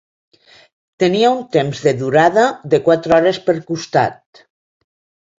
[1.01, 4.41] Tenia un temps de durada de quatre hores per costat.